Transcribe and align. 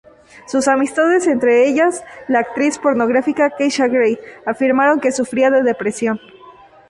Sus 0.47 0.67
amistades, 0.67 1.27
entre 1.27 1.67
ellas 1.67 2.03
la 2.27 2.39
actriz 2.39 2.79
pornográfica 2.79 3.51
Keisha 3.55 3.85
Grey, 3.87 4.17
afirmaron 4.47 4.99
que 4.99 5.11
sufría 5.11 5.51
de 5.51 5.61
depresión. 5.61 6.19